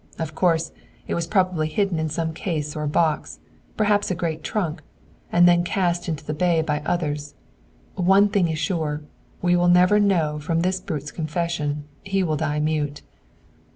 Of 0.17 0.33
course, 0.33 0.71
it 1.07 1.13
was 1.13 1.27
probably 1.27 1.67
hidden 1.67 1.99
in 1.99 2.09
some 2.09 2.33
case 2.33 2.75
or 2.75 2.87
box, 2.87 3.37
perhaps 3.77 4.09
a 4.09 4.15
great 4.15 4.43
trunk, 4.43 4.81
and 5.31 5.47
then 5.47 5.63
cast 5.63 6.09
into 6.09 6.25
the 6.25 6.33
bay 6.33 6.63
by 6.63 6.81
others. 6.87 7.35
One 7.93 8.27
thing 8.27 8.47
is 8.47 8.57
sure, 8.57 9.03
we 9.43 9.55
will 9.55 9.69
never 9.69 9.99
know 9.99 10.39
from 10.39 10.61
this 10.61 10.81
brute's 10.81 11.11
confession. 11.11 11.83
He 12.03 12.23
will 12.23 12.35
die 12.37 12.59
mute." 12.59 13.03